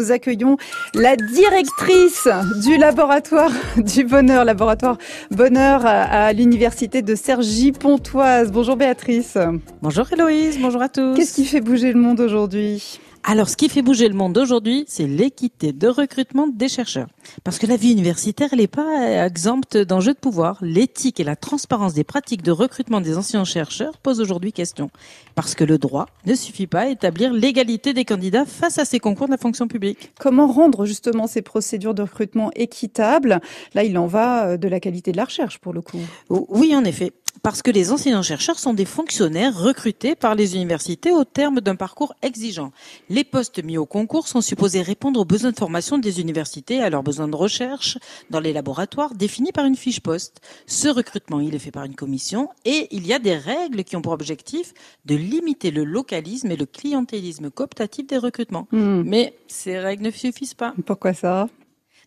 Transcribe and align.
Nous 0.00 0.12
accueillons 0.12 0.56
la 0.94 1.16
directrice 1.16 2.28
du 2.62 2.76
laboratoire 2.76 3.50
du 3.78 4.04
bonheur, 4.04 4.44
laboratoire 4.44 4.96
bonheur 5.32 5.84
à, 5.84 6.32
l'université 6.32 7.02
de 7.02 7.16
Cergy-Pontoise. 7.16 8.52
Bonjour 8.52 8.76
Béatrice. 8.76 9.36
Bonjour 9.82 10.06
Héloïse, 10.12 10.60
bonjour 10.60 10.82
à 10.82 10.88
tous. 10.88 11.16
Qu'est-ce 11.16 11.34
qui 11.34 11.44
fait 11.44 11.60
bouger 11.60 11.92
le 11.92 11.98
monde 11.98 12.20
aujourd'hui? 12.20 13.00
Alors, 13.24 13.48
ce 13.48 13.56
qui 13.56 13.68
fait 13.68 13.82
bouger 13.82 14.08
le 14.08 14.14
monde 14.14 14.36
aujourd'hui, 14.38 14.84
c'est 14.86 15.06
l'équité 15.06 15.72
de 15.72 15.88
recrutement 15.88 16.46
des 16.46 16.68
chercheurs. 16.68 17.08
Parce 17.44 17.58
que 17.58 17.66
la 17.66 17.76
vie 17.76 17.92
universitaire, 17.92 18.48
elle 18.52 18.60
n'est 18.60 18.66
pas 18.66 19.26
exempte 19.26 19.76
d'enjeux 19.76 20.14
de 20.14 20.18
pouvoir. 20.18 20.58
L'éthique 20.62 21.20
et 21.20 21.24
la 21.24 21.36
transparence 21.36 21.94
des 21.94 22.04
pratiques 22.04 22.42
de 22.42 22.52
recrutement 22.52 23.00
des 23.00 23.18
anciens 23.18 23.44
chercheurs 23.44 23.98
posent 23.98 24.20
aujourd'hui 24.20 24.52
question. 24.52 24.90
Parce 25.34 25.54
que 25.54 25.64
le 25.64 25.78
droit 25.78 26.06
ne 26.26 26.34
suffit 26.34 26.66
pas 26.66 26.80
à 26.80 26.88
établir 26.88 27.32
l'égalité 27.32 27.92
des 27.92 28.04
candidats 28.04 28.46
face 28.46 28.78
à 28.78 28.84
ces 28.84 28.98
concours 28.98 29.26
de 29.26 29.32
la 29.32 29.38
fonction 29.38 29.68
publique. 29.68 30.12
Comment 30.18 30.46
rendre 30.46 30.86
justement 30.86 31.26
ces 31.26 31.42
procédures 31.42 31.94
de 31.94 32.02
recrutement 32.02 32.50
équitables? 32.54 33.40
Là, 33.74 33.84
il 33.84 33.98
en 33.98 34.06
va 34.06 34.56
de 34.56 34.68
la 34.68 34.80
qualité 34.80 35.12
de 35.12 35.16
la 35.16 35.24
recherche 35.24 35.58
pour 35.58 35.72
le 35.72 35.82
coup. 35.82 36.00
Oui, 36.30 36.74
en 36.74 36.84
effet 36.84 37.12
parce 37.42 37.62
que 37.62 37.70
les 37.70 37.92
enseignants-chercheurs 37.92 38.58
sont 38.58 38.74
des 38.74 38.84
fonctionnaires 38.84 39.58
recrutés 39.58 40.14
par 40.14 40.34
les 40.34 40.56
universités 40.56 41.12
au 41.12 41.24
terme 41.24 41.60
d'un 41.60 41.76
parcours 41.76 42.14
exigeant. 42.22 42.72
Les 43.08 43.24
postes 43.24 43.62
mis 43.62 43.78
au 43.78 43.86
concours 43.86 44.28
sont 44.28 44.40
supposés 44.40 44.82
répondre 44.82 45.20
aux 45.20 45.24
besoins 45.24 45.52
de 45.52 45.58
formation 45.58 45.98
des 45.98 46.20
universités 46.20 46.80
à 46.80 46.90
leurs 46.90 47.02
besoins 47.02 47.28
de 47.28 47.36
recherche 47.36 47.98
dans 48.30 48.40
les 48.40 48.52
laboratoires 48.52 49.14
définis 49.14 49.52
par 49.52 49.64
une 49.64 49.76
fiche 49.76 50.00
poste. 50.00 50.40
Ce 50.66 50.88
recrutement, 50.88 51.40
il 51.40 51.54
est 51.54 51.58
fait 51.58 51.70
par 51.70 51.84
une 51.84 51.94
commission 51.94 52.48
et 52.64 52.88
il 52.90 53.06
y 53.06 53.12
a 53.12 53.18
des 53.18 53.36
règles 53.36 53.84
qui 53.84 53.96
ont 53.96 54.02
pour 54.02 54.12
objectif 54.12 54.74
de 55.04 55.14
limiter 55.14 55.70
le 55.70 55.84
localisme 55.84 56.50
et 56.50 56.56
le 56.56 56.66
clientélisme 56.66 57.50
cooptatif 57.50 58.06
des 58.06 58.18
recrutements. 58.18 58.68
Hmm. 58.72 59.02
Mais 59.04 59.34
ces 59.46 59.78
règles 59.78 60.04
ne 60.04 60.10
suffisent 60.10 60.54
pas. 60.54 60.74
Pourquoi 60.84 61.14
ça? 61.14 61.48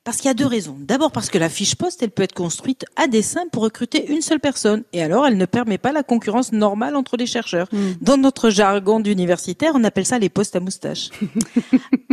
Parce 0.03 0.17
qu'il 0.17 0.27
y 0.27 0.31
a 0.31 0.33
deux 0.33 0.47
raisons. 0.47 0.75
D'abord 0.79 1.11
parce 1.11 1.29
que 1.29 1.37
la 1.37 1.49
fiche 1.49 1.75
poste, 1.75 2.01
elle 2.01 2.09
peut 2.09 2.23
être 2.23 2.33
construite 2.33 2.85
à 2.95 3.07
dessein 3.07 3.43
pour 3.51 3.63
recruter 3.63 4.11
une 4.11 4.21
seule 4.21 4.39
personne. 4.39 4.83
Et 4.93 5.03
alors, 5.03 5.27
elle 5.27 5.37
ne 5.37 5.45
permet 5.45 5.77
pas 5.77 5.91
la 5.91 6.01
concurrence 6.01 6.51
normale 6.51 6.95
entre 6.95 7.17
les 7.17 7.27
chercheurs. 7.27 7.67
Hmm. 7.71 7.93
Dans 8.01 8.17
notre 8.17 8.49
jargon 8.49 8.99
d'universitaire, 8.99 9.73
on 9.75 9.83
appelle 9.83 10.05
ça 10.05 10.17
les 10.17 10.29
postes 10.29 10.55
à 10.55 10.59
moustache. 10.59 11.11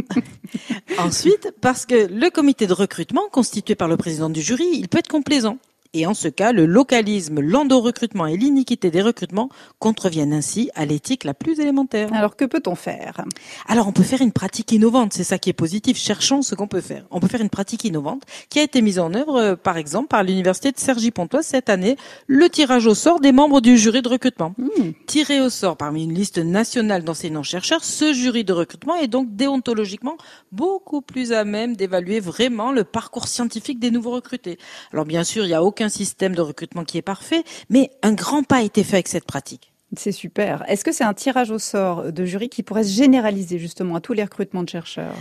Ensuite, 0.98 1.52
parce 1.62 1.86
que 1.86 2.08
le 2.12 2.28
comité 2.30 2.66
de 2.66 2.74
recrutement, 2.74 3.28
constitué 3.32 3.74
par 3.74 3.88
le 3.88 3.96
président 3.96 4.28
du 4.28 4.42
jury, 4.42 4.68
il 4.72 4.88
peut 4.88 4.98
être 4.98 5.08
complaisant. 5.08 5.58
Et 5.94 6.06
en 6.06 6.12
ce 6.12 6.28
cas, 6.28 6.52
le 6.52 6.66
localisme, 6.66 7.40
l'endo-recrutement 7.40 8.26
et 8.26 8.36
l'iniquité 8.36 8.90
des 8.90 9.00
recrutements 9.00 9.48
contreviennent 9.78 10.34
ainsi 10.34 10.70
à 10.74 10.84
l'éthique 10.84 11.24
la 11.24 11.32
plus 11.32 11.60
élémentaire. 11.60 12.12
Alors 12.12 12.36
que 12.36 12.44
peut-on 12.44 12.74
faire? 12.74 13.24
Alors 13.66 13.88
on 13.88 13.92
peut 13.92 14.02
faire 14.02 14.20
une 14.20 14.32
pratique 14.32 14.70
innovante, 14.72 15.14
c'est 15.14 15.24
ça 15.24 15.38
qui 15.38 15.48
est 15.48 15.54
positif. 15.54 15.96
Cherchons 15.96 16.42
ce 16.42 16.54
qu'on 16.54 16.66
peut 16.66 16.82
faire. 16.82 17.06
On 17.10 17.20
peut 17.20 17.28
faire 17.28 17.40
une 17.40 17.48
pratique 17.48 17.84
innovante 17.84 18.24
qui 18.50 18.58
a 18.58 18.62
été 18.62 18.82
mise 18.82 18.98
en 18.98 19.14
œuvre, 19.14 19.36
euh, 19.36 19.56
par 19.56 19.78
exemple, 19.78 20.08
par 20.08 20.24
l'université 20.24 20.72
de 20.72 20.78
Cergy-Pontoise 20.78 21.46
cette 21.46 21.70
année, 21.70 21.96
le 22.26 22.50
tirage 22.50 22.86
au 22.86 22.94
sort 22.94 23.20
des 23.20 23.32
membres 23.32 23.62
du 23.62 23.78
jury 23.78 24.02
de 24.02 24.08
recrutement. 24.10 24.54
Hmm. 24.58 24.90
Tiré 25.06 25.40
au 25.40 25.48
sort 25.48 25.78
parmi 25.78 26.04
une 26.04 26.12
liste 26.12 26.38
nationale 26.38 27.02
d'enseignants-chercheurs, 27.02 27.82
ce 27.82 28.12
jury 28.12 28.44
de 28.44 28.52
recrutement 28.52 28.96
est 28.96 29.08
donc 29.08 29.34
déontologiquement 29.36 30.18
beaucoup 30.52 31.00
plus 31.00 31.32
à 31.32 31.44
même 31.44 31.76
d'évaluer 31.76 32.20
vraiment 32.20 32.72
le 32.72 32.84
parcours 32.84 33.26
scientifique 33.26 33.78
des 33.78 33.90
nouveaux 33.90 34.12
recrutés. 34.12 34.58
Alors 34.92 35.06
bien 35.06 35.24
sûr, 35.24 35.44
il 35.44 35.50
y 35.50 35.54
a 35.54 35.62
aucun 35.62 35.77
aucun 35.78 35.88
système 35.88 36.34
de 36.34 36.40
recrutement 36.40 36.82
qui 36.82 36.98
est 36.98 37.02
parfait, 37.02 37.44
mais 37.70 37.90
un 38.02 38.12
grand 38.12 38.42
pas 38.42 38.56
a 38.56 38.62
été 38.62 38.82
fait 38.82 38.96
avec 38.96 39.06
cette 39.06 39.26
pratique. 39.26 39.72
C'est 39.96 40.10
super. 40.10 40.68
Est-ce 40.68 40.84
que 40.84 40.90
c'est 40.90 41.04
un 41.04 41.14
tirage 41.14 41.52
au 41.52 41.60
sort 41.60 42.12
de 42.12 42.24
jury 42.24 42.48
qui 42.48 42.64
pourrait 42.64 42.82
se 42.82 42.96
généraliser 42.96 43.60
justement 43.60 43.94
à 43.94 44.00
tous 44.00 44.12
les 44.12 44.24
recrutements 44.24 44.64
de 44.64 44.68
chercheurs? 44.68 45.14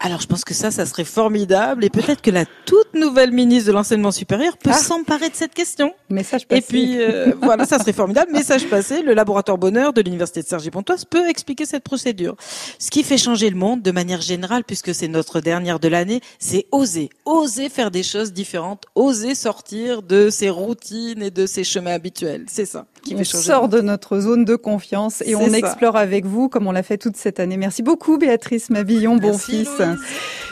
Alors 0.00 0.20
je 0.20 0.26
pense 0.26 0.44
que 0.44 0.54
ça, 0.54 0.70
ça 0.70 0.86
serait 0.86 1.04
formidable 1.04 1.84
et 1.84 1.90
peut-être 1.90 2.22
que 2.22 2.30
la 2.30 2.44
toute 2.66 2.94
nouvelle 2.94 3.32
ministre 3.32 3.68
de 3.68 3.72
l'enseignement 3.72 4.12
supérieur 4.12 4.56
peut 4.56 4.70
ah. 4.72 4.78
s'emparer 4.78 5.28
de 5.28 5.34
cette 5.34 5.54
question. 5.54 5.92
Message 6.08 6.46
passé. 6.46 6.60
Et 6.60 6.62
puis 6.62 7.00
euh, 7.00 7.32
voilà, 7.42 7.66
ça 7.66 7.78
serait 7.78 7.92
formidable. 7.92 8.32
Message 8.32 8.66
passé. 8.68 9.02
Le 9.02 9.14
laboratoire 9.14 9.58
Bonheur 9.58 9.92
de 9.92 10.00
l'université 10.00 10.42
de 10.42 10.46
Cergy-Pontoise 10.46 11.04
peut 11.04 11.28
expliquer 11.28 11.66
cette 11.66 11.82
procédure. 11.82 12.36
Ce 12.78 12.90
qui 12.90 13.02
fait 13.02 13.18
changer 13.18 13.50
le 13.50 13.56
monde 13.56 13.82
de 13.82 13.90
manière 13.90 14.20
générale, 14.20 14.64
puisque 14.64 14.94
c'est 14.94 15.08
notre 15.08 15.40
dernière 15.40 15.80
de 15.80 15.88
l'année, 15.88 16.20
c'est 16.38 16.66
oser, 16.70 17.10
oser 17.24 17.68
faire 17.68 17.90
des 17.90 18.02
choses 18.02 18.32
différentes, 18.32 18.84
oser 18.94 19.34
sortir 19.34 20.02
de 20.02 20.30
ses 20.30 20.50
routines 20.50 21.22
et 21.22 21.30
de 21.30 21.46
ses 21.46 21.64
chemins 21.64 21.92
habituels. 21.92 22.44
C'est 22.48 22.66
ça 22.66 22.86
qui 23.00 23.14
on 23.16 23.24
sort 23.24 23.68
de 23.68 23.80
notre 23.80 24.20
zone 24.20 24.44
de 24.44 24.56
confiance 24.56 25.22
et 25.26 25.34
on 25.34 25.52
explore 25.52 25.96
avec 25.96 26.26
vous 26.26 26.48
comme 26.48 26.66
on 26.66 26.72
l'a 26.72 26.82
fait 26.82 26.98
toute 26.98 27.16
cette 27.16 27.40
année. 27.40 27.56
Merci 27.56 27.82
beaucoup 27.82 28.18
Béatrice 28.18 28.70
Mabillon, 28.70 29.16
bon 29.16 29.36
fils, 29.36 29.68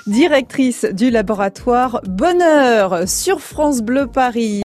directrice 0.06 0.84
du 0.84 1.10
laboratoire 1.10 2.00
Bonheur 2.06 3.08
sur 3.08 3.40
France 3.40 3.82
Bleu 3.82 4.06
Paris. 4.06 4.54